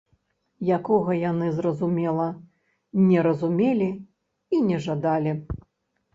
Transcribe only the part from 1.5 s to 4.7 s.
зразумела, не разумелі і